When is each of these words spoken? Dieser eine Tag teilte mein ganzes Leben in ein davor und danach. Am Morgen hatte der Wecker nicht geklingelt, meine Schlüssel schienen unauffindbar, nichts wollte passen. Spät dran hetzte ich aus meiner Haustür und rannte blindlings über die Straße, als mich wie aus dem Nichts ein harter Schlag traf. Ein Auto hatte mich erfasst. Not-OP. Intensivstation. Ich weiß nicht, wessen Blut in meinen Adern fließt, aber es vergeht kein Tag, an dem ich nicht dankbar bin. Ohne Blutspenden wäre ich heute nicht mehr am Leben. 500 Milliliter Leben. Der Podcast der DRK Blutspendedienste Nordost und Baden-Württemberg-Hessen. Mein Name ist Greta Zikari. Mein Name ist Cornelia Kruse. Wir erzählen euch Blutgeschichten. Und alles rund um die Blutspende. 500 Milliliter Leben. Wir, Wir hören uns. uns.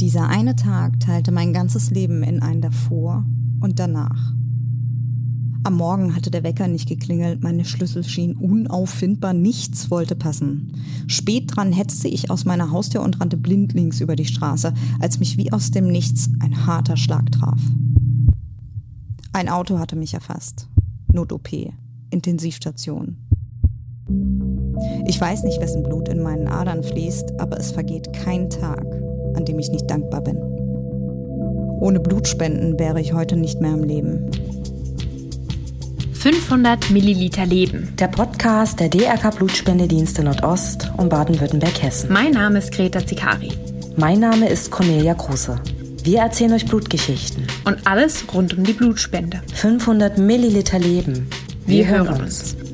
Dieser 0.00 0.28
eine 0.28 0.56
Tag 0.56 0.98
teilte 0.98 1.30
mein 1.30 1.52
ganzes 1.52 1.90
Leben 1.90 2.22
in 2.22 2.40
ein 2.40 2.62
davor 2.62 3.26
und 3.60 3.78
danach. 3.78 4.32
Am 5.62 5.74
Morgen 5.74 6.16
hatte 6.16 6.30
der 6.30 6.42
Wecker 6.42 6.68
nicht 6.68 6.88
geklingelt, 6.88 7.42
meine 7.42 7.66
Schlüssel 7.66 8.02
schienen 8.02 8.36
unauffindbar, 8.36 9.34
nichts 9.34 9.90
wollte 9.90 10.16
passen. 10.16 10.72
Spät 11.06 11.54
dran 11.54 11.70
hetzte 11.70 12.08
ich 12.08 12.30
aus 12.30 12.46
meiner 12.46 12.70
Haustür 12.70 13.02
und 13.02 13.20
rannte 13.20 13.36
blindlings 13.36 14.00
über 14.00 14.16
die 14.16 14.24
Straße, 14.24 14.72
als 15.00 15.20
mich 15.20 15.36
wie 15.36 15.52
aus 15.52 15.70
dem 15.70 15.88
Nichts 15.88 16.30
ein 16.40 16.66
harter 16.66 16.96
Schlag 16.96 17.30
traf. 17.30 17.60
Ein 19.34 19.50
Auto 19.50 19.78
hatte 19.78 19.96
mich 19.96 20.14
erfasst. 20.14 20.66
Not-OP. 21.12 21.50
Intensivstation. 22.08 23.18
Ich 25.06 25.20
weiß 25.20 25.44
nicht, 25.44 25.60
wessen 25.60 25.82
Blut 25.82 26.08
in 26.08 26.22
meinen 26.22 26.48
Adern 26.48 26.82
fließt, 26.82 27.38
aber 27.38 27.58
es 27.58 27.70
vergeht 27.70 28.12
kein 28.12 28.48
Tag, 28.48 28.84
an 29.34 29.44
dem 29.44 29.58
ich 29.58 29.70
nicht 29.70 29.90
dankbar 29.90 30.22
bin. 30.22 30.36
Ohne 31.80 32.00
Blutspenden 32.00 32.78
wäre 32.78 33.00
ich 33.00 33.12
heute 33.12 33.36
nicht 33.36 33.60
mehr 33.60 33.72
am 33.72 33.84
Leben. 33.84 34.30
500 36.12 36.90
Milliliter 36.90 37.46
Leben. 37.46 37.94
Der 37.98 38.08
Podcast 38.08 38.78
der 38.78 38.90
DRK 38.90 39.30
Blutspendedienste 39.36 40.22
Nordost 40.22 40.92
und 40.98 41.08
Baden-Württemberg-Hessen. 41.08 42.12
Mein 42.12 42.32
Name 42.32 42.58
ist 42.58 42.72
Greta 42.72 43.04
Zikari. 43.04 43.52
Mein 43.96 44.20
Name 44.20 44.48
ist 44.48 44.70
Cornelia 44.70 45.14
Kruse. 45.14 45.58
Wir 46.04 46.20
erzählen 46.20 46.52
euch 46.52 46.66
Blutgeschichten. 46.66 47.46
Und 47.64 47.86
alles 47.86 48.24
rund 48.34 48.56
um 48.56 48.64
die 48.64 48.74
Blutspende. 48.74 49.40
500 49.54 50.18
Milliliter 50.18 50.78
Leben. 50.78 51.26
Wir, 51.66 51.78
Wir 51.78 51.88
hören 51.88 52.08
uns. 52.22 52.54
uns. 52.54 52.69